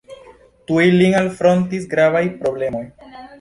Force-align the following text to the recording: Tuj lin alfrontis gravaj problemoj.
Tuj 0.71 0.87
lin 0.95 1.17
alfrontis 1.19 1.85
gravaj 1.93 2.23
problemoj. 2.41 2.83